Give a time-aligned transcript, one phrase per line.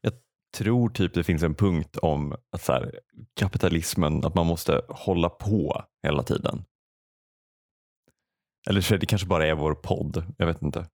[0.00, 0.12] Jag
[0.56, 3.00] tror typ det finns en punkt om att så här,
[3.40, 6.64] kapitalismen, att man måste hålla på hela tiden.
[8.68, 10.86] Eller så är det kanske bara är vår podd, jag vet inte.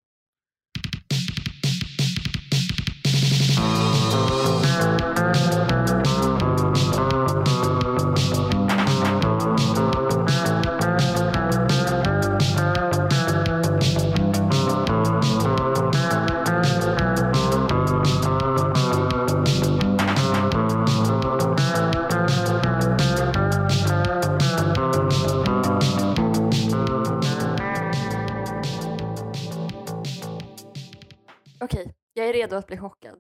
[32.59, 33.19] Att bli chockad.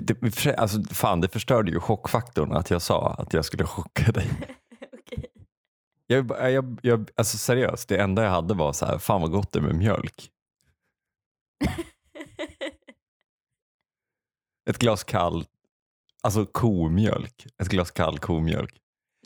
[0.00, 4.30] Det, alltså, fan, det förstörde ju chockfaktorn att jag sa att jag skulle chocka dig.
[4.92, 5.26] Okej.
[6.06, 9.52] Jag, jag, jag, alltså seriöst, det enda jag hade var så här, fan vad gott
[9.52, 10.30] det är med mjölk.
[14.70, 15.44] Ett glas kall,
[16.22, 17.46] alltså komjölk.
[17.62, 18.76] Ett glas kall komjölk.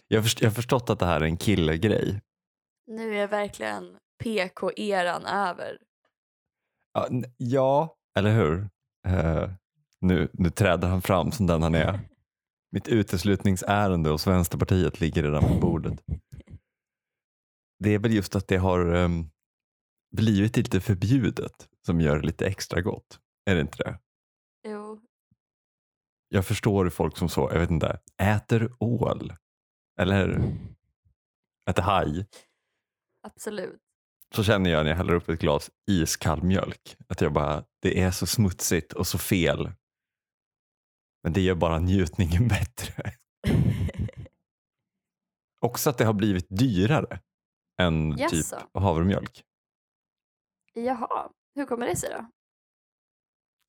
[0.09, 2.21] Jag har, först, jag har förstått att det här är en killegrej.
[2.87, 5.79] nu är verkligen PK-eran över.
[6.93, 8.69] Ja, ja eller hur?
[9.07, 9.51] Eh,
[10.01, 12.01] nu, nu träder han fram som den han är.
[12.73, 16.05] Mitt uteslutningsärende hos Vänsterpartiet ligger redan på bordet.
[17.79, 19.31] Det är väl just att det har um,
[20.17, 23.19] blivit lite förbjudet som gör det lite extra gott.
[23.51, 23.99] Är det inte det?
[24.69, 25.01] Jo,
[26.29, 29.33] Jag förstår folk som så, jag vet inte, äter ål.
[30.01, 30.29] Eller
[31.71, 32.27] äter haj.
[33.23, 33.84] absolut.
[34.35, 36.97] Så känner jag när jag häller upp ett glas iskall mjölk.
[37.09, 39.73] Att jag bara, det är så smutsigt och så fel.
[41.23, 43.13] Men det gör bara njutningen bättre.
[45.61, 47.21] Också att det har blivit dyrare
[47.81, 48.37] än Jaså?
[48.37, 49.45] typ havremjölk.
[50.75, 52.27] Jaha, hur kommer det sig då?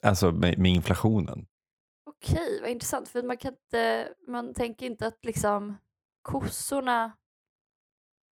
[0.10, 1.48] Alltså med, med inflationen.
[2.06, 3.10] Okej, vad intressant.
[3.10, 5.78] För man kan inte, man tänker inte att liksom
[6.22, 7.12] kossorna,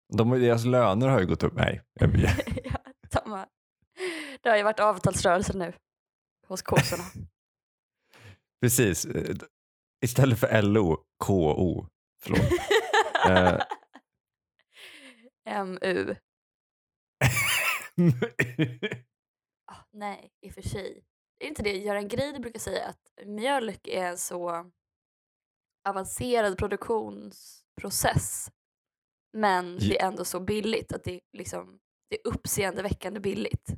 [0.08, 1.54] De, deras löner har ju gått upp.
[1.54, 2.10] Nej, jag,
[2.64, 2.80] ja,
[3.12, 3.48] de har,
[4.42, 5.72] det har ju varit avtalsrörelse nu
[6.46, 7.04] hos kossorna.
[8.60, 9.04] precis.
[9.04, 9.36] Eh,
[10.04, 11.86] Istället för LO, KO.
[12.20, 12.40] Förlåt.
[13.28, 13.60] Eh.
[15.64, 16.14] MU.
[19.66, 21.04] Ah, nej, i och för sig.
[21.38, 24.70] Det är inte det Göran Greider brukar säga att mjölk är en så
[25.88, 28.50] avancerad produktionsprocess
[29.36, 31.78] men det är ändå så billigt att det, liksom,
[32.10, 33.74] det är uppseendeväckande billigt.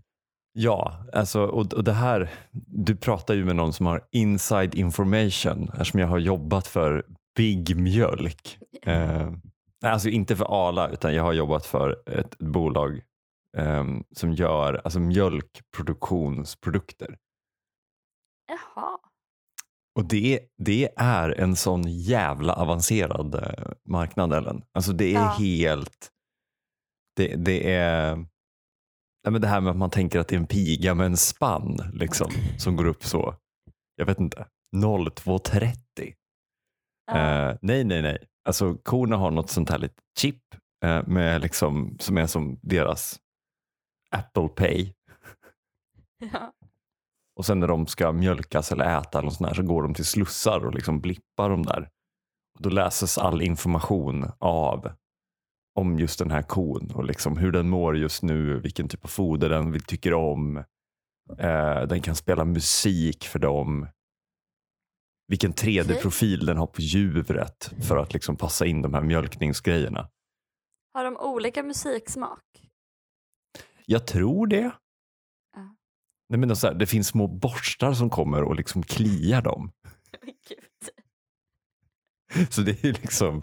[0.52, 2.30] Ja, alltså, och, och det här,
[2.66, 7.76] du pratar ju med någon som har inside information eftersom jag har jobbat för Big
[7.76, 8.58] Mjölk.
[8.82, 9.32] Eh,
[9.84, 13.02] alltså inte för Arla utan jag har jobbat för ett bolag
[13.56, 13.84] eh,
[14.16, 17.18] som gör alltså, mjölkproduktionsprodukter.
[18.46, 18.98] Jaha.
[19.98, 24.62] Och det, det är en sån jävla avancerad eh, marknad Ellen.
[24.72, 25.28] Alltså det är Ja.
[25.38, 26.08] helt,
[27.16, 28.26] det, det är, nej
[29.32, 31.76] men det här med att man tänker att det är en piga med en spann
[31.92, 33.34] liksom, som går upp så,
[33.96, 34.46] jag vet inte,
[35.16, 35.76] 0230.
[37.06, 37.48] Ja.
[37.50, 38.18] Eh, nej, nej, nej.
[38.44, 40.42] Alltså korna har något sånt här litet chip
[40.84, 43.20] eh, med liksom, som är som deras
[44.10, 44.92] Apple Pay.
[46.32, 46.52] Ja.
[47.38, 50.04] Och sen när de ska mjölkas eller äta eller sånt där, så går de till
[50.04, 51.88] slussar och liksom blippar de där.
[52.54, 54.90] Och då läses all information av
[55.74, 59.08] om just den här kon och liksom hur den mår just nu, vilken typ av
[59.08, 60.56] foder den tycker om.
[61.38, 63.88] Eh, den kan spela musik för dem.
[65.28, 70.08] Vilken 3D-profil den har på djuret för att liksom passa in de här mjölkningsgrejerna.
[70.94, 72.44] Har de olika musiksmak?
[73.86, 74.70] Jag tror det.
[76.28, 79.72] Nej, men så här, det finns små borstar som kommer och liksom kliar dem.
[82.50, 83.42] Så det är liksom...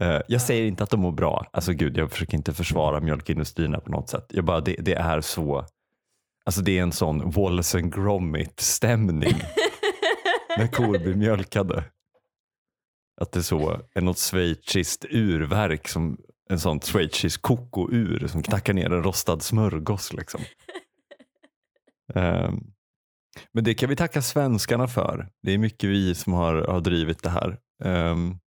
[0.00, 1.46] Eh, jag säger inte att de mår bra.
[1.52, 4.26] Alltså gud, jag försöker inte försvara mjölkindustrin på något sätt.
[4.28, 5.66] Jag bara, det, det är så...
[6.44, 9.34] Alltså det är en sån Wallace and Gromit stämning
[10.58, 11.84] när kor blir mjölkade.
[13.20, 16.18] Att det så är något schweiziskt urverk som
[16.50, 20.40] en sån schweizisk koko-ur som knackar ner en rostad smörgås liksom.
[22.14, 22.60] Ehm,
[23.52, 25.28] men det kan vi tacka svenskarna för.
[25.42, 27.58] Det är mycket vi som har, har drivit det här.
[27.84, 28.38] Ehm,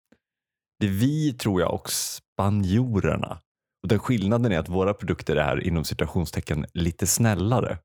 [0.80, 3.42] det är vi tror jag och spanjorerna.
[3.84, 7.78] Och den skillnaden är att våra produkter är inom citationstecken lite snällare.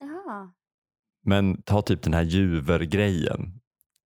[0.00, 0.52] Jaha.
[1.26, 3.60] Men ta typ den här juvergrejen.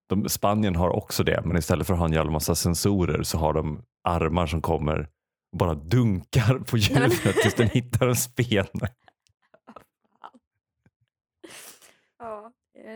[0.09, 3.39] De, Spanien har också det, men istället för att ha en jävla massa sensorer så
[3.39, 5.09] har de armar som kommer
[5.53, 8.89] och bara dunkar på djuret tills den hittar en spene.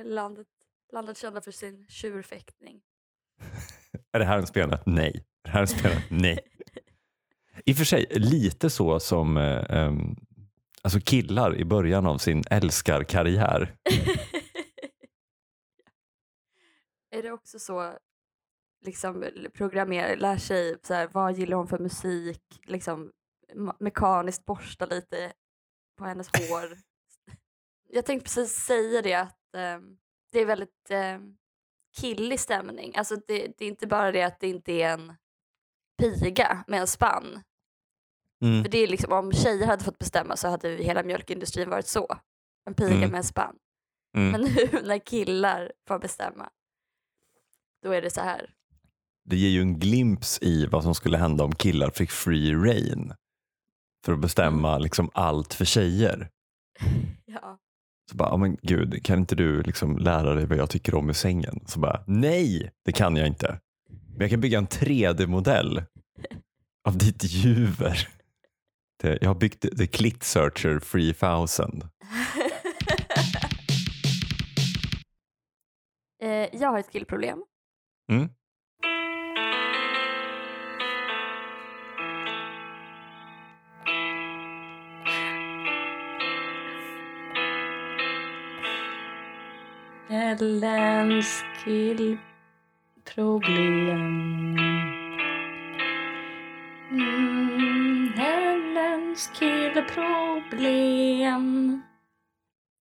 [0.04, 0.46] Landet,
[0.92, 2.80] landet kända för sin tjurfäktning.
[4.12, 4.80] Är det här en spelare?
[4.86, 5.24] Nej.
[5.44, 6.02] Är det här en spelare?
[6.10, 6.38] Nej.
[7.64, 9.92] I och för sig lite så som eh,
[10.82, 13.76] alltså killar i början av sin älskarkarriär.
[17.10, 17.98] är det också så,
[18.84, 19.24] liksom
[19.54, 23.12] programmera, lär sig så här, vad gillar hon för musik, liksom
[23.78, 25.32] mekaniskt borsta lite
[25.98, 26.78] på hennes hår.
[27.90, 29.78] Jag tänkte precis säga det att eh,
[30.32, 31.18] det är väldigt eh,
[32.00, 32.96] killig stämning.
[32.96, 35.12] Alltså det, det är inte bara det att det inte är en
[35.98, 37.42] piga med en spann.
[38.42, 38.64] Mm.
[38.64, 42.16] För det är liksom, om tjejer hade fått bestämma så hade hela mjölkindustrin varit så.
[42.66, 43.10] En piga Mm.
[43.10, 43.56] med en spann.
[44.16, 44.30] Mm.
[44.30, 46.50] Men nu när killar får bestämma,
[47.82, 48.50] då är det så här.
[49.24, 53.14] Det ger ju en glimt i vad som skulle hända om killar fick free reign
[54.04, 56.30] för att bestämma liksom allt för tjejer.
[57.26, 57.58] Ja.
[58.10, 61.14] Så bara, men gud, kan inte du liksom lära dig vad jag tycker om i
[61.14, 61.60] sängen?
[61.66, 63.60] Så bara, nej, det kan jag inte.
[63.88, 65.82] Men jag kan bygga en 3D-modell
[66.88, 68.08] av ditt juver.
[69.02, 71.82] Det, jag har byggt The Clit Searcher 3000.
[76.22, 77.44] eh, jag har ett killproblem.
[78.12, 78.28] Mm.
[90.10, 92.18] Ellens killproblem.
[96.90, 101.82] Mm, Ellens killproblem.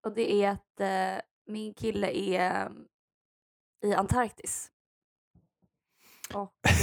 [0.03, 2.71] Och det är att eh, min kille är eh,
[3.89, 4.71] i Antarktis.
[6.33, 6.73] Och eh,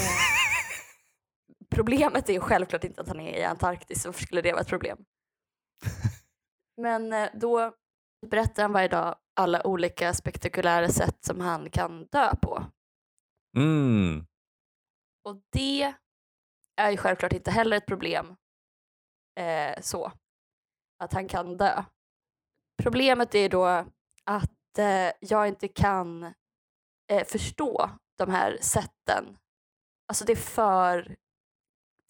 [1.70, 5.04] problemet är självklart inte att han är i Antarktis, varför skulle det vara ett problem?
[6.76, 7.72] Men eh, då
[8.26, 12.64] berättar han varje dag alla olika spektakulära sätt som han kan dö på.
[13.56, 14.26] Mm.
[15.24, 15.94] Och det
[16.76, 18.36] är ju självklart inte heller ett problem
[19.40, 20.12] eh, så,
[20.98, 21.84] att han kan dö.
[22.82, 23.66] Problemet är då
[24.24, 26.34] att eh, jag inte kan
[27.10, 29.38] eh, förstå de här sätten.
[30.08, 31.16] Alltså det är för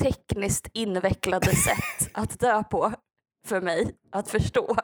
[0.03, 2.95] tekniskt invecklade sätt att dö på
[3.47, 4.77] för mig att förstå.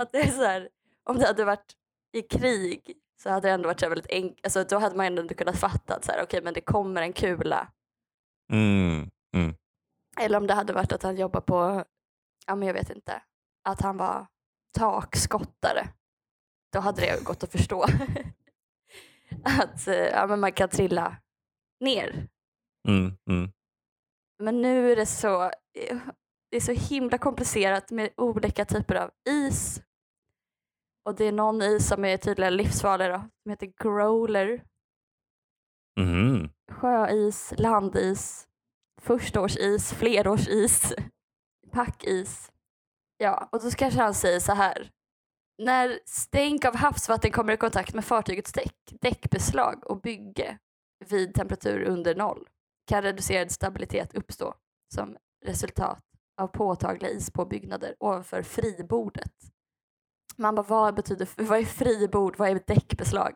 [0.00, 0.68] Att det är så här,
[1.04, 1.76] om det hade varit
[2.12, 5.34] i krig så hade det ändå varit så väldigt enkelt, alltså då hade man ändå
[5.34, 7.72] kunnat fatta att så här, okej men det kommer en kula.
[8.52, 9.10] Mm.
[9.36, 9.54] Mm.
[10.20, 11.84] Eller om det hade varit att han jobbar på,
[12.46, 13.22] ja men jag vet inte,
[13.64, 14.26] att han var
[14.78, 15.88] takskottare.
[16.72, 17.82] Då hade det gått att förstå.
[19.44, 21.16] att eh, ja, men man kan trilla
[21.80, 22.28] ner.
[22.88, 23.16] Mm.
[23.30, 23.52] Mm.
[24.38, 25.50] Men nu är det så,
[26.50, 29.82] det är så himla komplicerat med olika typer av is.
[31.04, 34.64] Och det är någon is som är tydligen livsfarlig då, som heter growler.
[36.00, 36.48] Mm.
[36.70, 38.48] Sjöis, landis,
[39.00, 40.94] förstaårsis, flerårsis,
[41.72, 42.52] packis.
[43.16, 44.90] Ja, och då kanske han säger så här.
[45.58, 50.58] När stänk av havsvatten kommer i kontakt med fartygets däck, däckbeslag och bygge
[51.08, 52.48] vid temperatur under noll
[52.86, 54.54] kan reducerad stabilitet uppstå
[54.94, 55.16] som
[55.46, 56.04] resultat
[56.40, 59.32] av påtagliga ispåbyggnader ovanför fribordet.
[60.40, 63.32] Man bara, vad betyder, vad är fribord, vad är däckbeslag?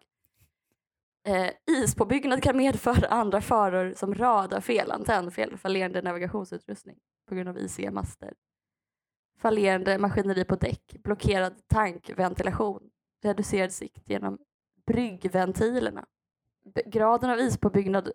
[1.26, 6.96] Eh, ispåbyggnad kan medföra andra faror som radarfel, antennfel, fallerande navigationsutrustning
[7.28, 8.34] på grund av isiga master,
[9.38, 12.82] fallerande maskineri på däck, blockerad tankventilation,
[13.22, 14.38] reducerad sikt genom
[14.86, 16.06] bryggventilerna.
[16.86, 18.10] Graden av ispåbyggnad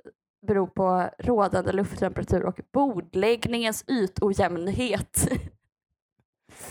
[0.48, 5.28] beror på rådande lufttemperatur och bordläggningens ytojämnhet.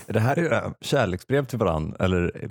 [0.06, 1.96] Är det här era kärleksbrev till varann?
[1.98, 2.48] Eller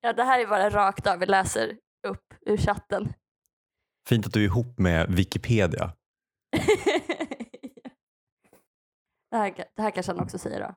[0.00, 3.12] ja, det här är bara rakt av, vi läser upp ur chatten.
[4.08, 5.92] fint att du är ihop med Wikipedia.
[9.30, 10.74] det, här, det här kanske han också säger då.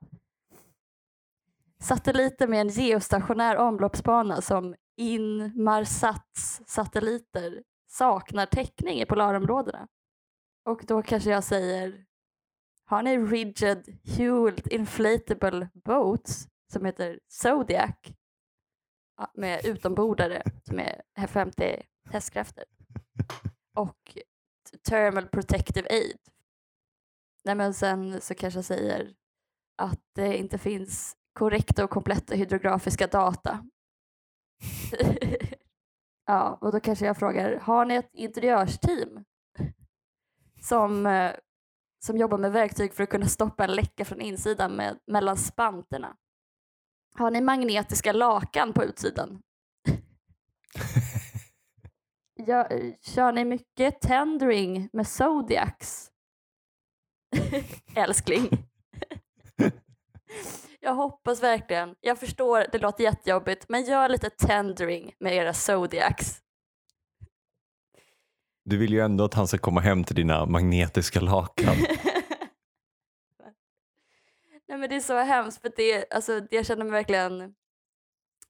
[1.80, 9.88] Satelliter med en geostationär omloppsbana som Inmarsats satelliter saknar täckning i polarområdena.
[10.64, 12.04] Och då kanske jag säger,
[12.88, 17.96] har ni rigid huled, inflatable boats som heter Zodiac
[19.34, 22.64] med utombordare som är 50 hästkrafter
[23.76, 24.18] och
[24.88, 26.18] thermal protective aid.
[27.44, 29.14] Nej, men sen så kanske jag säger
[29.76, 33.64] att det inte finns korrekta och kompletta hydrografiska data.
[36.26, 39.24] ja, och då kanske jag frågar, har ni ett interiörsteam
[40.60, 41.32] som, eh,
[41.98, 46.16] som jobbar med verktyg för att kunna stoppa en läcka från insidan med, mellan spanterna?
[47.14, 49.42] Har ni magnetiska lakan på utsidan?
[52.46, 52.68] ja,
[53.00, 56.10] kör ni mycket tendering med Zodiacs?
[57.94, 58.48] Älskling.
[60.80, 61.94] Jag hoppas verkligen.
[62.00, 66.42] Jag förstår, det låter jättejobbigt, men gör lite tendering med era Zodiacs.
[68.68, 71.74] Du vill ju ändå att han ska komma hem till dina magnetiska lakan.
[74.68, 77.54] Nej men det är så hemskt för det, alltså, jag känner mig verkligen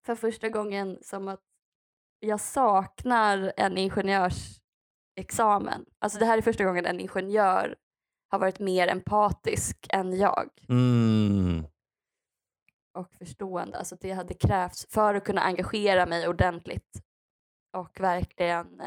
[0.07, 1.41] för första gången som att
[2.21, 5.85] jag saknar en ingenjörsexamen.
[5.99, 7.77] Alltså det här är första gången en ingenjör
[8.29, 11.65] har varit mer empatisk än jag Mm.
[12.95, 13.79] och förstående.
[13.79, 17.03] Alltså det hade krävts för att kunna engagera mig ordentligt
[17.73, 18.87] och verkligen eh,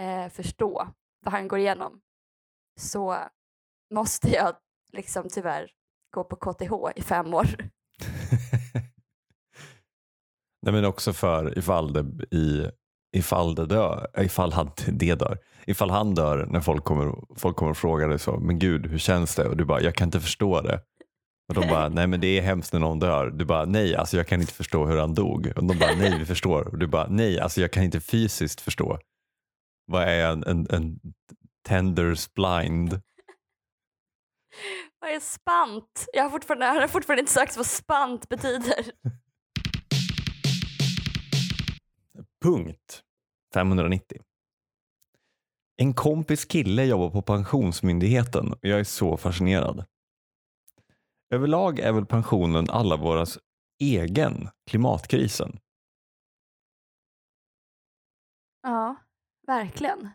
[0.00, 0.88] eh, förstå
[1.24, 2.00] vad han går igenom
[2.80, 3.16] så
[3.94, 4.56] måste jag
[4.92, 5.70] liksom tyvärr
[6.14, 7.46] gå på KTH i fem år.
[10.62, 12.70] Nej men också för ifall det, i,
[13.16, 17.56] ifall det dör, eh, ifall han, det dör, ifall han dör när folk kommer, folk
[17.56, 19.48] kommer och frågar dig så, men gud hur känns det?
[19.48, 20.80] Och du bara, jag kan inte förstå det.
[21.48, 23.30] Och de bara, nej men det är hemskt när någon dör.
[23.30, 25.52] Du bara, nej alltså jag kan inte förstå hur han dog.
[25.56, 26.68] Och de bara, nej vi förstår.
[26.68, 28.98] Och du bara, nej alltså jag kan inte fysiskt förstå.
[29.84, 31.00] Vad är en, en, en
[31.62, 33.00] tender blind?
[34.98, 36.06] Vad är spant?
[36.12, 38.92] Jag har fortfarande, jag har fortfarande inte sagt vad spant betyder.
[42.42, 43.02] Punkt
[43.54, 44.18] 590.
[45.76, 49.84] En kompis kille jobbar på Pensionsmyndigheten och jag är så fascinerad.
[51.30, 53.38] Överlag är väl pensionen alla våras
[53.80, 55.58] egen klimatkrisen.
[58.62, 58.96] Ja,
[59.46, 60.10] verkligen.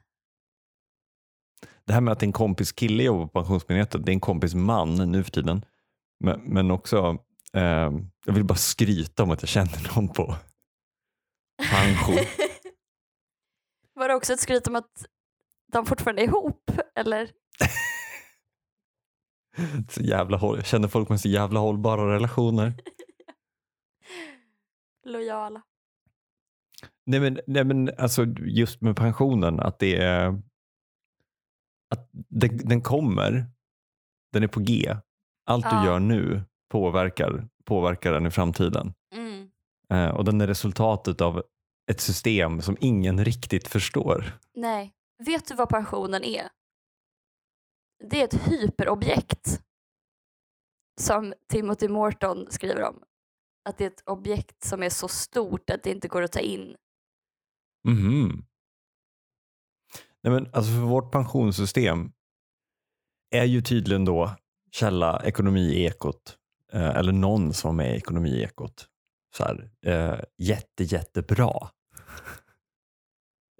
[1.85, 5.11] Det här med att en kompis kille jobbar på Pensionsmyndigheten, det är en kompis man
[5.11, 5.65] nu för tiden.
[6.19, 7.17] Men, men också,
[7.53, 7.91] eh,
[8.25, 10.35] jag vill bara skryta om att jag känner någon på
[11.71, 12.15] pension.
[13.93, 15.05] Var det också ett skryt om att
[15.71, 16.71] de fortfarande är ihop?
[16.95, 17.31] Eller?
[19.89, 22.73] Så jävla, jag känner folk med så jävla hållbara relationer.
[25.05, 25.61] Lojala.
[27.07, 30.27] Nej men, nej men alltså just med pensionen att det är
[31.95, 33.45] att den, den kommer,
[34.33, 34.95] den är på G.
[35.45, 35.79] Allt Ja.
[35.81, 38.93] du gör nu påverkar, påverkar den i framtiden.
[39.15, 39.49] Mm.
[39.89, 41.43] Eh, och den är resultatet av
[41.91, 44.39] ett system som ingen riktigt förstår.
[44.53, 44.93] Nej.
[45.25, 46.49] Vet du vad pensionen är?
[48.09, 49.61] Det är ett hyperobjekt.
[51.01, 53.03] Som Timothy Morton skriver om.
[53.69, 56.39] Att det är ett objekt som är så stort att det inte går att ta
[56.39, 56.75] in.
[57.87, 58.45] Mhm.
[60.23, 62.11] Nej men alltså för vårt pensionssystem
[63.35, 64.35] är ju tydligen då
[64.71, 66.37] källa Ekonomiekot
[66.73, 68.87] eh, eller någon som var med i Ekonomiekot
[69.37, 71.69] så här, eh, jätte jättebra.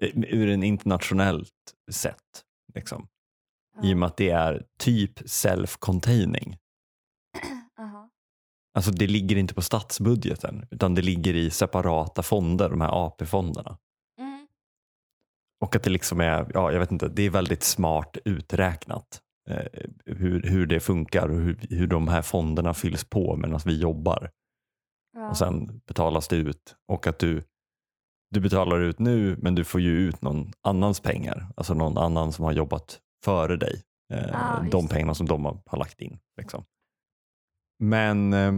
[0.02, 2.44] Eh, Ur en internationellt sett.
[2.74, 3.08] Liksom.
[3.82, 6.56] I och med att det är typ self-containing.
[8.74, 13.78] Alltså det ligger inte på statsbudgeten utan det ligger i separata fonder, de här AP-fonderna.
[15.60, 19.82] Och att det liksom är, ja jag vet inte, det är väldigt smart uträknat eh,
[20.04, 24.30] hur, hur det funkar och hur, hur de här fonderna fylls på medan vi jobbar.
[25.16, 25.30] Ja.
[25.30, 27.44] Och sen betalas det ut och att du,
[28.30, 31.46] du betalar ut nu men du får ju ut någon annans pengar.
[31.56, 33.82] Alltså någon annan som har jobbat före dig.
[34.12, 36.18] Eh, Ah, de pengarna som de har, har lagt in.
[36.36, 36.64] Liksom.
[37.78, 38.52] Men eh,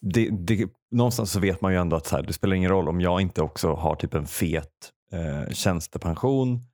[0.00, 2.88] det, det, någonstans så vet man ju ändå att så här, det spelar ingen roll
[2.88, 6.66] om jag inte också har typ en fet eh, tjänstepension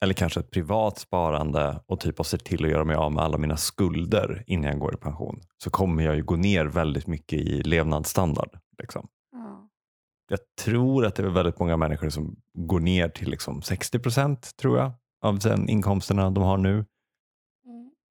[0.00, 3.24] eller kanske ett privat sparande och typ har sett till att göra mig av med
[3.24, 7.06] alla mina skulder innan jag går i pension så kommer jag ju gå ner väldigt
[7.06, 8.58] mycket i levnadsstandard.
[8.78, 9.08] Liksom.
[9.32, 9.68] Ja.
[10.28, 14.56] Jag tror att det är väldigt många människor som går ner till liksom 60 procent
[14.56, 16.72] tror jag av den inkomsterna de har nu.
[16.72, 16.84] Mm.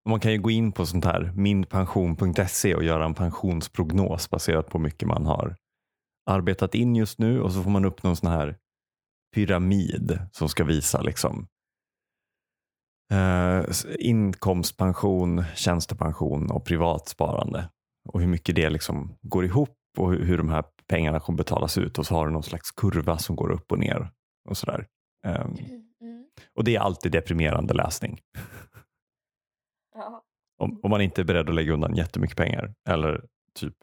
[0.05, 4.69] Och Man kan ju gå in på sånt här minpension.se och göra en pensionsprognos baserat
[4.69, 5.55] på hur mycket man har
[6.25, 8.57] arbetat in just nu och så får man upp någon sån här
[9.35, 11.47] pyramid som ska visa liksom
[13.13, 13.65] eh,
[13.99, 17.69] inkomstpension, tjänstepension och privatsparande
[18.09, 21.77] och hur mycket det liksom går ihop och hur, hur de här pengarna kommer betalas
[21.77, 24.11] ut och så har du någon slags kurva som går upp och ner
[24.49, 24.87] och sådär.
[25.25, 25.55] Mm.
[26.55, 28.19] och det är alltid deprimerande läsning.
[29.95, 30.23] Ja.
[30.57, 33.75] Om, om man inte är beredd att lägga undan jättemycket pengar eller typ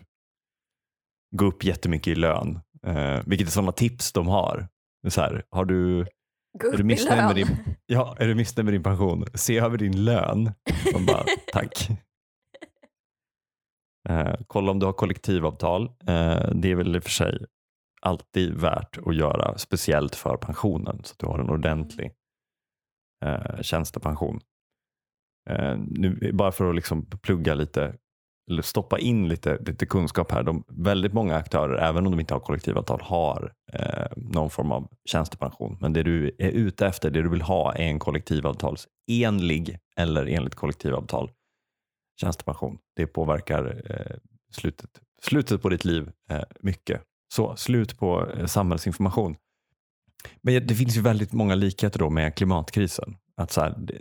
[1.36, 2.60] gå upp jättemycket i lön.
[2.86, 4.68] Eh, vilket är sådana tips de har.
[5.08, 8.82] Så här, har du, Är du missnöjd med din- ja, är du missnöjd med din
[8.82, 9.24] pension?
[9.34, 10.52] Se över din lön.
[10.92, 11.88] Man bara, tack.
[14.08, 15.82] Eh, kolla om du har kollektivavtal.
[15.84, 17.46] Eh, det är väl i och för sig
[18.00, 22.12] alltid värt att göra, speciellt för pensionen, så att du har en ordentlig
[23.24, 24.40] eh, tjänstepension.
[25.50, 27.94] Eh, nu, bara för att liksom plugga lite,
[28.62, 30.42] stoppa in lite, lite kunskap här.
[30.42, 34.88] De, väldigt många aktörer, även om de inte har kollektivavtal, har eh, någon form av
[35.04, 35.78] tjänstepension.
[35.80, 40.54] Men det du är ute efter, det du vill ha är en kollektivavtalsenlig eller enligt
[40.54, 41.30] kollektivavtal
[42.20, 42.78] tjänstepension.
[42.96, 44.16] Det påverkar eh,
[44.50, 44.90] slutet,
[45.22, 47.02] slutet på ditt liv eh, mycket.
[47.34, 49.36] Så, slut på eh, samhällsinformation.
[50.42, 53.16] Men det finns ju väldigt många likheter då med klimatkrisen.
[53.36, 53.98] Att så här, det,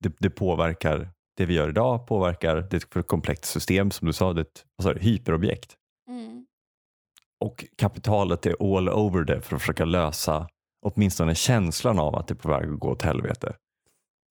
[0.00, 4.12] det, det, påverkar det vi gör idag, påverkar det är ett komplext system som du
[4.12, 5.76] sa, det är ett vad sa du, hyperobjekt.
[6.08, 6.46] Mm.
[7.40, 10.48] Och kapitalet är all over det för att försöka lösa
[10.86, 13.56] åtminstone känslan av att det är på väg att gå åt helvete.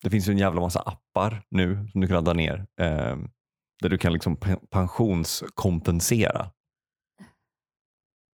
[0.03, 3.17] Det finns ju en jävla massa appar nu som du kan ladda ner eh,
[3.81, 4.37] där du kan liksom
[4.69, 6.51] pensionskompensera.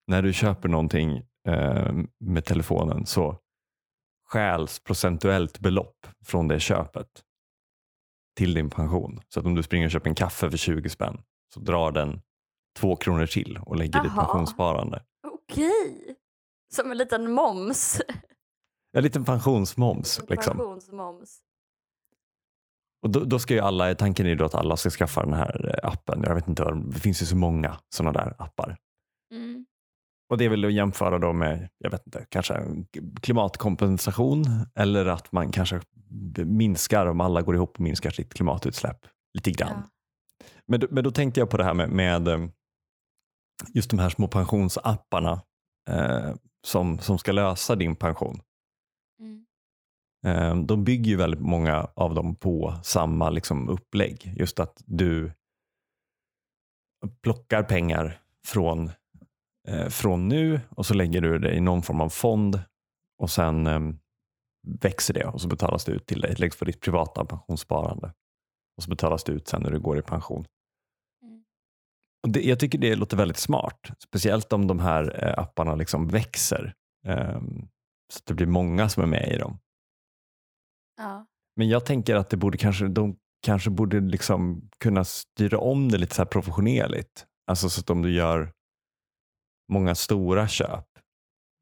[0.07, 3.39] När du köper någonting eh, med telefonen så
[4.29, 7.07] stjäls procentuellt belopp från det köpet
[8.35, 9.21] till din pension.
[9.27, 11.21] Så att om du springer och köper en kaffe för 20 spänn
[11.53, 12.21] så drar den
[12.79, 15.03] två kronor till och lägger i ditt pensionssparande.
[15.27, 16.15] Okej.
[16.73, 18.01] Som en liten moms.
[18.97, 20.21] En liten pensionsmoms.
[20.29, 20.57] Liksom.
[20.57, 21.39] Pensionsmoms.
[23.03, 25.79] Och då, då ska ju alla, tanken är då att alla ska skaffa den här
[25.83, 26.23] eh, appen.
[26.23, 26.63] Jag vet inte,
[26.93, 28.77] det finns ju så många sådana där appar.
[29.31, 29.65] Mm.
[30.33, 32.85] Och det är väl att jämföra då med, jag vet inte, kanske en
[33.21, 35.81] klimatkompensation eller att man kanske
[36.35, 39.83] minskar, om alla går ihop och minskar sitt klimatutsläpp lite grann.
[39.83, 40.45] Ja.
[40.67, 42.47] Men, men då tänkte jag på det här med, med eh,
[43.73, 45.41] just de här små pensionsapparna
[45.89, 46.35] eh,
[46.67, 48.41] som, som ska lösa din pension.
[49.19, 49.45] Mm.
[50.25, 54.33] Eh, de bygger ju väldigt många av dem på samma liksom, upplägg.
[54.37, 55.31] Just att du
[57.21, 58.91] plockar pengar från,
[59.67, 62.63] eh, från nu och så lägger du det i någon form av fond
[63.17, 63.79] och sen eh,
[64.81, 66.31] växer det och så betalas det ut till dig.
[66.31, 68.13] Det läggs på ditt privata pensionssparande
[68.77, 70.45] och så betalas det ut sen när du går i pension.
[71.23, 71.43] Mm.
[72.23, 76.07] Och det, jag tycker det låter väldigt smart, speciellt om de här eh, apparna liksom
[76.07, 76.73] växer.
[77.05, 77.67] ehm,
[78.13, 79.59] så att det blir många som är med i dem.
[80.97, 81.25] Ja.
[81.55, 85.97] Men jag tänker att det borde kanske, de kanske borde liksom kunna styra om det
[85.97, 87.25] lite så här professionellt.
[87.47, 88.53] Alltså så att om du gör
[89.73, 90.85] många stora köp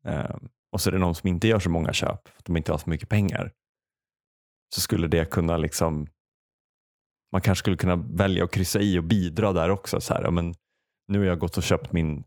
[0.05, 0.35] eh,
[0.71, 2.71] och så är det någon som inte gör så många köp för att de inte
[2.71, 3.51] har så mycket pengar.
[4.75, 6.07] Så skulle det kunna liksom
[7.31, 10.01] man kanske skulle kunna välja att kryssa i och bidra där också.
[10.01, 10.53] Så här, ja, men
[11.07, 12.23] nu har jag gått och köpt min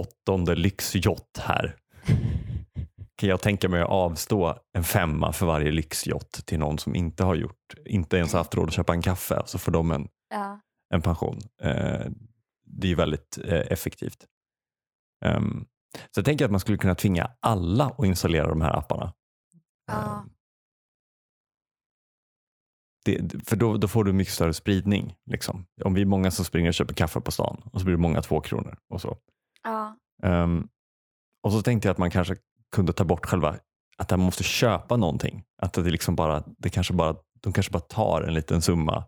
[0.00, 1.76] åttonde lyxjott här.
[3.16, 7.24] Kan jag tänka mig att avstå en femma för varje lyxjott till någon som inte
[7.24, 10.60] har gjort, inte ens haft råd att köpa en kaffe, så får de en, Ja.
[10.94, 11.38] en pension.
[11.62, 12.06] Eh,
[12.66, 14.26] det är ju väldigt eh, effektivt.
[15.24, 15.64] Ehm,
[16.10, 19.12] så jag tänker att man skulle kunna tvinga alla att installera de här apparna.
[19.92, 20.30] Ehm,
[23.04, 25.16] det, för då, då får du mycket större spridning.
[25.26, 25.66] Liksom.
[25.84, 28.02] Om vi är många som springer och köper kaffe på stan och så blir det
[28.02, 29.16] många två kronor och så.
[29.62, 29.96] Ja.
[30.22, 30.68] Ehm,
[31.42, 32.36] och så tänkte jag att man kanske
[32.72, 33.56] kunde ta bort själva
[33.96, 35.44] att man måste köpa någonting.
[35.62, 39.04] Att det liksom bara, det kanske bara, de kanske bara tar en liten summa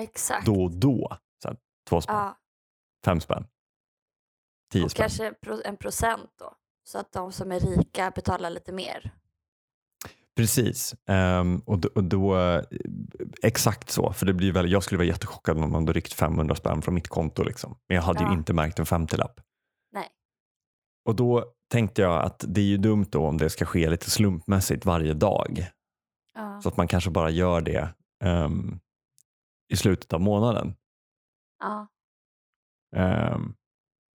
[0.00, 0.46] Exakt.
[0.46, 1.16] då och då.
[1.42, 1.56] Så här,
[1.88, 2.36] två spänn, Ja.
[3.04, 3.46] fem spänn,
[4.72, 5.02] tio Och spänn.
[5.02, 6.54] kanske pro- en procent då.
[6.84, 9.14] Så att de som är rika betalar lite mer.
[10.36, 10.94] Precis.
[11.08, 12.62] Ehm, och då, och då, eh,
[13.42, 14.12] exakt så.
[14.12, 16.94] För det blir väl, jag skulle vara jättechockad om man hade ryckt 500 spänn från
[16.94, 17.42] mitt konto.
[17.42, 17.78] Liksom.
[17.88, 18.32] Men jag hade ju Ja.
[18.32, 19.40] inte märkt en 50-lapp.
[19.92, 20.08] Nej.
[21.04, 24.10] Och då tänkte jag att det är ju dumt då om det ska ske lite
[24.10, 25.66] slumpmässigt varje dag.
[26.34, 26.60] Ja.
[26.62, 28.80] Så att man kanske bara gör det ehm,
[29.72, 30.74] i slutet av månaden.
[31.60, 31.86] Ja.
[32.96, 33.54] Ehm,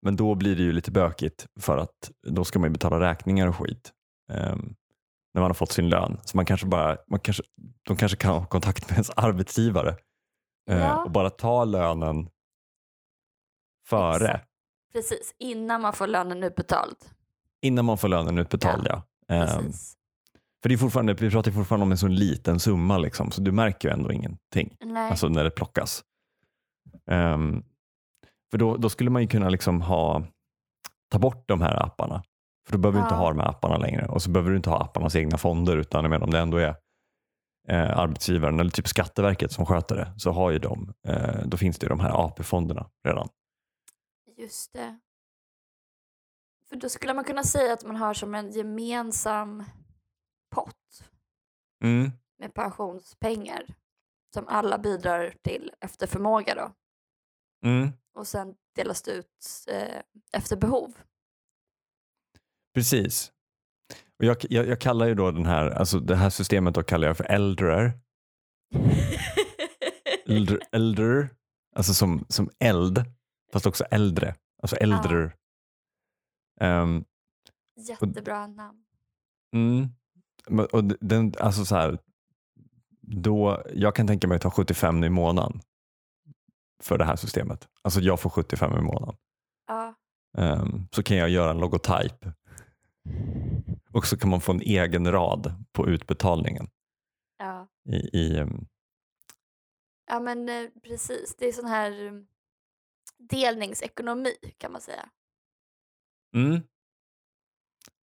[0.06, 3.48] men då blir det ju lite bökigt för att då ska man ju betala räkningar
[3.48, 3.92] och skit.
[4.32, 4.76] ehm,
[5.34, 6.18] när man har fått sin lön.
[6.24, 7.44] Så man kanske bara, man kanske,
[7.88, 9.98] de kanske kan ha kontakt med ens arbetsgivare
[10.70, 11.04] eh, Ja.
[11.04, 12.30] och bara ta lönen
[13.88, 14.28] före.
[14.28, 14.50] Exakt.
[14.94, 16.96] Precis, innan man får lönen utbetald.
[17.62, 19.04] Innan man får lönen utbetald ja.
[19.30, 19.94] Ehm, Precis.
[20.62, 23.52] för det är fortfarande, vi pratar fortfarande om en så liten summa liksom, så du
[23.52, 24.78] märker ju ändå ingenting.
[24.82, 25.10] Nej.
[25.10, 26.04] Alltså när det plockas.
[27.10, 27.64] Ehm,
[28.52, 30.24] för då, då skulle man ju kunna liksom ha,
[31.12, 32.24] ta bort de här apparna.
[32.68, 33.20] För då behöver du inte Ja.
[33.20, 34.06] ha de här apparna längre.
[34.08, 35.78] Och så behöver du inte ha apparnas egna fonder.
[35.78, 36.76] Utan jag menar, om det ändå är
[37.68, 41.80] eh, arbetsgivaren eller typ Skatteverket som sköter det så har ju de, eh, då finns
[41.80, 43.30] det ju de här AP-fonderna redan.
[44.38, 45.00] Just det.
[46.70, 49.64] För då skulle man kunna säga att man har som en gemensam
[50.56, 50.74] pott
[51.84, 52.12] Mm.
[52.40, 53.66] med pensionspengar
[54.34, 56.72] som alla bidrar till efter förmåga då.
[57.70, 57.90] Mm.
[58.16, 60.02] Och sen delas det ut eh,
[60.34, 60.94] efter behov.
[62.74, 63.32] Precis.
[64.20, 67.08] Och jag, jag, jag kallar ju då den här, alltså det här systemet då kallar
[67.08, 67.94] jag för äldre.
[70.26, 71.30] Äldre, äldre
[71.76, 73.06] alltså som, som eld,
[73.54, 74.36] fast också äldre.
[74.62, 75.32] Alltså äldre.
[76.62, 77.06] Um,
[77.76, 78.84] Jättebra namn.
[79.54, 79.90] Mm,
[80.72, 82.00] och den, alltså så här,
[83.02, 85.62] då, jag kan tänka mig att ta 75 i månaden
[86.84, 87.68] för det här systemet.
[87.82, 89.16] Alltså jag får 75 i månaden.
[89.68, 89.96] Ja.
[90.38, 92.26] Um, så kan jag göra en logotyp.
[93.94, 96.70] Och så kan man få en egen rad på utbetalningen.
[97.38, 97.68] Ja.
[97.90, 98.68] I, i um...
[100.08, 102.28] Ja men eh, precis, det är sån här um,
[103.18, 105.10] delningsekonomi kan man säga.
[106.36, 106.62] Mm.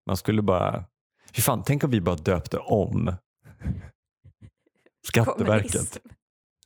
[0.06, 0.84] Man skulle bara,
[1.32, 3.16] fy fan, tänk om vi bara döpte om
[5.06, 5.98] Skatteverket.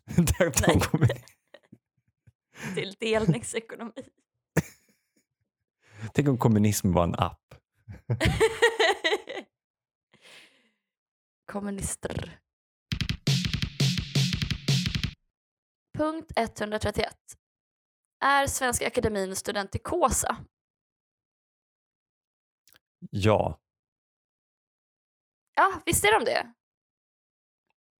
[0.38, 1.35] döpte om kommunism.
[2.74, 3.92] Till delningsekonomi.
[6.12, 7.54] Tänk om kommunism var en app.
[11.52, 12.38] Kommunister.
[15.98, 17.16] Punkt 131.
[18.24, 20.36] Är Svenska Akademin studentikosa?
[23.10, 23.60] Ja.
[25.54, 26.52] Ja, visst är de det?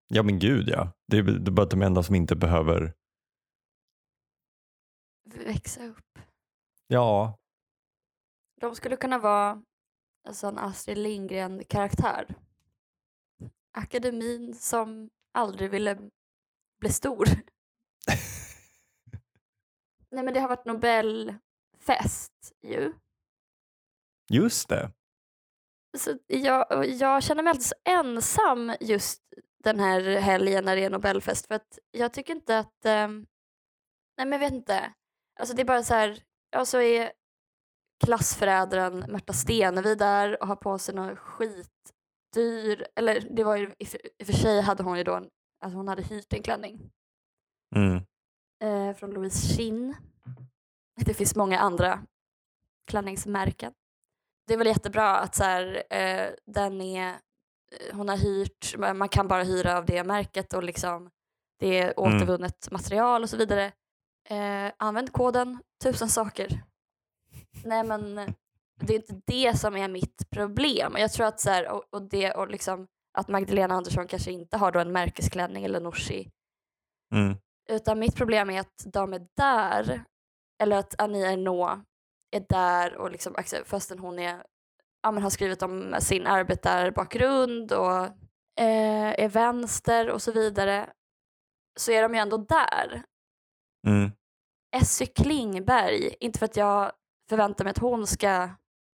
[0.09, 0.92] Ja men gud ja.
[1.07, 2.95] Det är, det är bara de enda som inte behöver
[5.38, 6.18] växa upp.
[6.87, 7.38] Ja.
[8.61, 9.62] De skulle kunna vara
[10.29, 12.35] en sån Astrid Lindgren-karaktär.
[13.72, 15.99] Akademin som aldrig ville
[16.81, 17.27] bli stor.
[20.11, 22.92] Nej men det har varit Nobelfest ju.
[24.29, 24.92] Just det.
[25.99, 29.22] Så jag, jag känner mig alltid så ensam just
[29.59, 33.27] den här helgen när det är Nobelfest för att jag tycker inte att, um,
[34.16, 34.92] nej men jag vet inte,
[35.37, 37.12] alltså det är bara så här, ja så är
[38.05, 43.85] klassförrädaren Märta Stenevi där och har på sig någon skitdyr, eller det var ju i
[44.22, 45.29] och för, sig hade hon ju då, en,
[45.61, 46.90] alltså hon hade hyrt en klänning
[47.77, 47.96] mm.
[48.62, 49.94] eh, från Louise Chin.
[51.05, 52.03] Det finns många andra
[52.87, 53.72] klänningsmärken.
[54.46, 59.09] Det är väl jättebra att så här, eh, den är, eh, hon har hyrt, man
[59.09, 61.11] kan bara hyra av det märket och liksom
[61.59, 61.94] det är mm.
[61.96, 62.72] återvunnet mm.
[62.72, 63.72] material och så vidare.
[64.29, 66.62] Eh, använd koden, tusen saker.
[67.65, 68.15] Nej men
[68.81, 70.95] det är inte det som är mitt problem.
[70.99, 72.87] Jag tror att så här, och, och, det, och liksom,
[73.19, 76.31] att Magdalena Andersson kanske inte har då en märkesklänning eller Nooshi.
[77.15, 77.37] Mm.
[77.69, 80.05] Utan mitt problem är att de är där,
[80.62, 81.83] eller att Annie Ernaux
[82.31, 83.35] är där och liksom,
[83.65, 84.43] fastän hon är,
[85.03, 88.05] ja, men har skrivit om sin arbetarbakgrund och
[88.61, 90.91] eh, är vänster och så vidare
[91.79, 93.03] så är de ju ändå där.
[93.87, 94.11] Mm.
[94.77, 96.92] Essy Klingberg, inte för att jag
[97.29, 98.49] förväntar mig att hon ska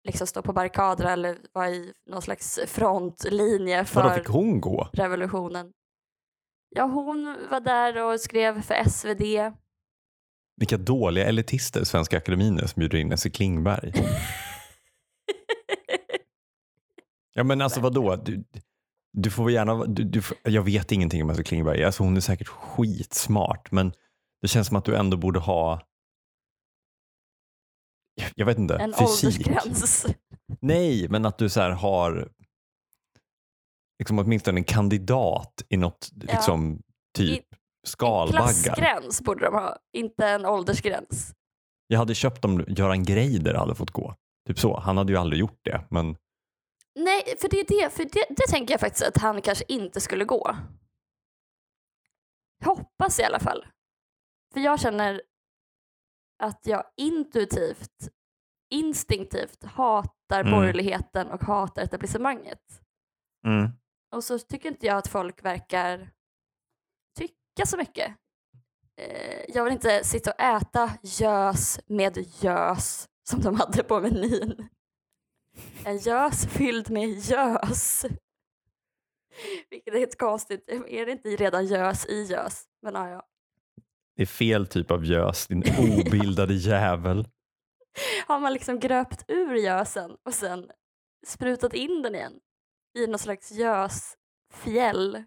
[0.04, 4.90] liksom stå på barrikader eller vara i någon slags frontlinje för Vadå, fick hon gå?
[4.94, 5.72] revolutionen.
[6.76, 9.54] Ja, hon var där och skrev för SvD.
[10.58, 13.94] Vilka dåliga elitister Svenska Akademin är som bjuder in Essy Klingberg.
[17.34, 18.16] ja men alltså vadå?
[18.16, 18.44] Du,
[19.14, 21.84] du får gärna, du, du, jag vet ingenting om Essy Klingberg.
[21.84, 23.94] Alltså hon är säkert skitsmart men
[24.48, 25.82] känns som att du ändå borde ha
[28.36, 29.48] jag vet inte, en fysik.
[29.48, 30.06] åldersgräns.
[30.60, 32.30] Nej, men att du så har
[34.00, 36.34] liksom åtminstone en kandidat i något, ja.
[36.34, 36.82] liksom,
[37.18, 37.46] typ
[37.88, 38.48] skalbaggar.
[38.48, 41.34] En klassgräns borde de ha, inte en åldersgräns.
[41.88, 44.16] Jag hade köpt om Göran Greider hade fått gå.
[44.48, 44.80] Typ så.
[44.80, 45.86] Han hade ju aldrig gjort det.
[45.90, 46.18] Men...
[46.96, 50.26] Nej, för, det, det, för det, det tänker jag faktiskt att han kanske inte skulle
[50.26, 50.56] gå.
[52.60, 53.66] Jag hoppas i alla fall.
[54.54, 55.22] För jag känner
[56.40, 58.10] att jag intuitivt,
[58.70, 60.52] instinktivt hatar mm.
[60.52, 62.82] borgerligheten och hatar etablissemanget.
[63.46, 63.70] Mm.
[64.12, 66.12] Och så tycker inte jag att folk verkar
[67.18, 68.16] tycka så mycket.
[68.98, 74.70] Eh, jag vill inte sitta och äta gös med gös som de hade på menyn.
[75.86, 78.06] En gös fylld med gös.
[79.70, 82.66] Vilket är ett konstigt, är det inte redan gös i gös?
[82.82, 83.29] Men ja, ja.
[84.20, 87.28] Det är fel typ av gös, din obildade jävel.
[88.28, 90.72] Har man liksom gröpt ur gösen och sen
[91.28, 92.40] sprutat in den igen
[92.98, 95.14] i någon slags gösfjäll?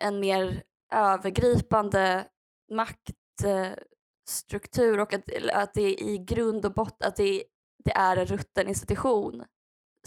[0.02, 2.28] en mer övergripande
[2.72, 7.44] maktstruktur och att, att det i grund och botten att det,
[7.84, 9.46] det är en rutten institution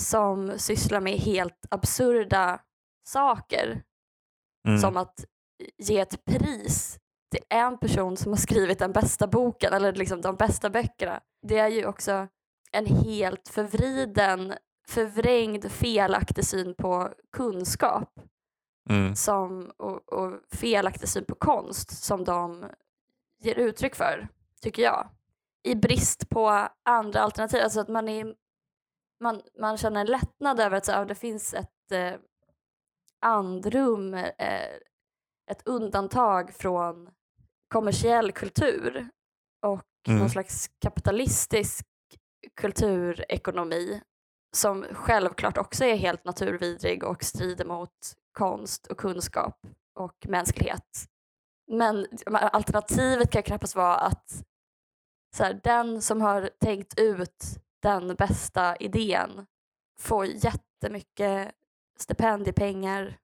[0.00, 2.60] som sysslar med helt absurda
[3.06, 3.82] saker.
[4.68, 4.78] Mm.
[4.78, 5.24] Som att
[5.78, 6.98] ge ett pris
[7.30, 11.20] till en person som har skrivit den bästa boken eller liksom de bästa böckerna.
[11.42, 12.28] Det är ju också
[12.72, 14.54] en helt förvriden,
[14.88, 18.20] förvrängd, felaktig syn på kunskap
[18.90, 19.14] Mm.
[19.14, 22.64] som, och, och felaktig syn på konst som de
[23.42, 24.28] ger uttryck för,
[24.62, 25.08] tycker jag.
[25.62, 27.62] I brist på andra alternativ.
[27.62, 28.34] Alltså att man, är,
[29.20, 32.12] man, man känner en lättnad över att så, det finns ett eh,
[33.20, 34.70] andrum, eh,
[35.50, 37.10] ett undantag från
[37.68, 39.08] kommersiell kultur
[39.66, 40.18] och Mm.
[40.20, 41.86] någon slags kapitalistisk
[42.60, 44.00] kulturekonomi
[44.56, 47.90] som självklart också är helt naturvidrig och strider mot
[48.32, 51.06] konst och kunskap och mänsklighet.
[51.72, 54.44] Men alternativet kan knappast vara att
[55.36, 57.44] så här, den som har tänkt ut
[57.82, 59.46] den bästa idén
[60.00, 61.52] får jättemycket
[61.98, 63.18] stipendiepengar.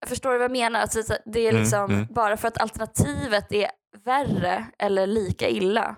[0.00, 0.80] Jag förstår vad jag menar?
[0.80, 2.06] Alltså, så- det är Mm, liksom, mm.
[2.10, 3.70] Bara för att alternativet är
[4.04, 5.96] värre eller lika illa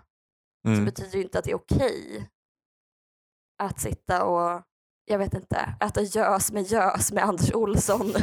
[0.64, 0.84] så Mm.
[0.84, 2.28] betyder det inte att det är okej
[3.62, 4.62] att sitta och,
[5.04, 8.12] jag vet inte, äta gös med gös med Anders Olsson.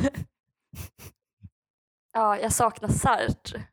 [2.14, 3.64] ja, jag saknar Sartre.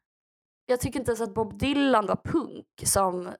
[0.66, 3.32] Jag tycker inte ens att Bob Dylan var punk som,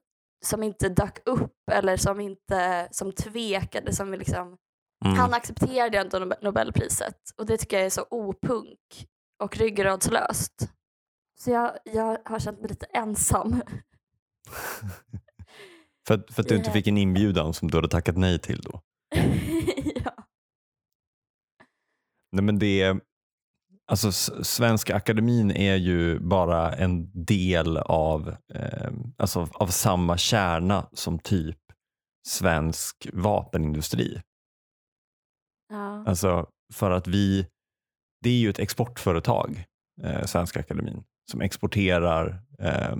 [0.45, 3.93] som inte dök upp eller som inte som tvekade.
[3.93, 4.57] Som liksom,
[5.05, 5.17] Mm.
[5.17, 9.07] Han accepterade inte Nobe- Nobelpriset och det tycker jag är så opunk
[9.43, 10.69] och ryggradslöst.
[11.39, 13.61] Så jag, jag har känt mig lite ensam.
[16.07, 18.61] För, att- för att du inte fick en inbjudan som du hade tackat nej till
[18.61, 18.81] då?
[20.05, 20.11] ja.
[22.31, 22.99] Nej, men det är,
[23.87, 24.11] alltså,
[24.43, 31.57] Svenska Akademin är ju bara en del av, eh, alltså, av samma kärna som typ
[32.27, 34.21] svensk vapenindustri.
[35.73, 36.03] Ja.
[36.07, 37.47] Alltså för att vi,
[38.21, 39.65] det är ju ett exportföretag,
[40.03, 42.95] eh, Svenska Akademin, som exporterar eh,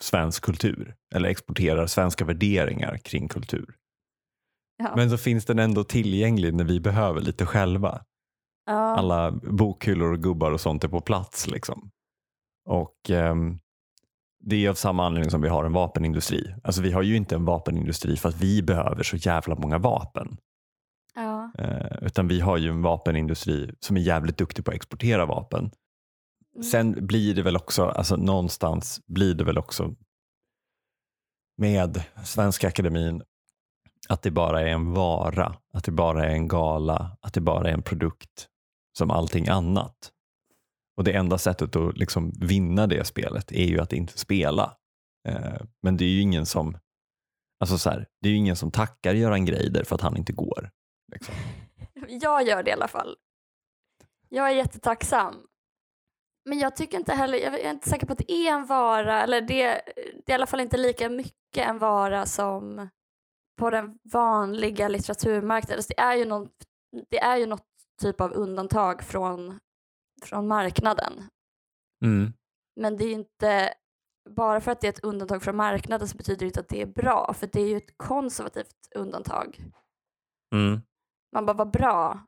[0.00, 3.74] svensk kultur eller exporterar svenska värderingar kring kultur.
[4.76, 4.92] Ja.
[4.96, 8.04] Men så finns den ändå tillgänglig när vi behöver lite själva.
[8.66, 8.96] Ja.
[8.96, 11.46] Alla bokhyllor och gubbar och sånt är på plats.
[11.46, 11.90] Liksom.
[12.68, 13.58] Och ehm,
[14.44, 16.54] Det är av samma anledning som vi har en vapenindustri.
[16.64, 20.36] Alltså vi har ju inte en vapenindustri för att vi behöver så jävla många vapen.
[21.54, 21.64] Ja.
[21.64, 25.70] Eh, utan vi har ju en vapenindustri som är jävligt duktig på att exportera vapen.
[26.54, 26.62] Mm.
[26.62, 29.94] Sen blir det väl också, alltså någonstans blir det väl också
[31.56, 33.22] med Svenska Akademin
[34.08, 37.68] att det bara är en vara, att det bara är en gala, att det bara
[37.68, 38.48] är en produkt
[38.98, 40.12] som allting annat.
[40.96, 44.76] Och det enda sättet att liksom vinna det spelet är ju att inte spela.
[45.28, 46.78] Eh, men det är ju ingen som
[47.60, 50.32] alltså så här, det är ju ingen som tackar Göran Greider för att han inte
[50.32, 50.70] går.
[51.18, 51.34] Liksom.
[52.20, 53.16] Jag gör det i alla fall.
[54.28, 55.46] Jag är jättetacksam.
[56.44, 59.22] Men jag tycker inte heller, jag är inte säker på att det är en vara,
[59.22, 59.82] eller det,
[60.26, 62.88] det är i alla fall inte lika mycket en vara som
[63.58, 65.82] på den vanliga litteraturmarknaden.
[65.82, 66.48] Så det, är ju någon,
[67.10, 67.66] det är ju något
[68.02, 69.58] typ av undantag från,
[70.22, 71.12] från marknaden.
[72.04, 72.32] Mm.
[72.80, 73.74] Men det är ju inte,
[74.30, 76.82] bara för att det är ett undantag från marknaden så betyder det inte att det
[76.82, 79.64] är bra, för det är ju ett konservativt undantag.
[80.54, 80.80] Mm.
[81.36, 82.26] Man bara, vad bra.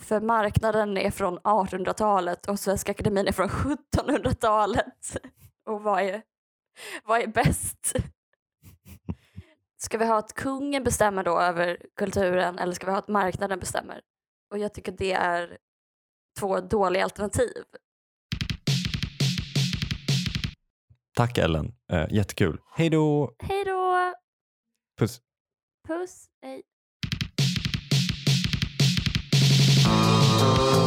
[0.00, 5.16] För marknaden är från 1800-talet och Svenska Akademin är från 1700-talet.
[5.66, 6.22] Och vad är,
[7.04, 7.92] vad är bäst?
[9.76, 13.60] Ska vi ha att kungen bestämmer då över kulturen eller ska vi ha att marknaden
[13.60, 14.00] bestämmer?
[14.50, 15.58] Och jag tycker det är
[16.40, 17.64] två dåliga alternativ.
[21.14, 22.60] Tack Ellen, eh, jättekul.
[22.72, 23.34] Hej då!
[23.38, 24.14] Hej då!
[24.98, 25.20] Puss.
[25.88, 26.28] Puss!
[26.42, 26.62] Hej.
[30.44, 30.83] Thank.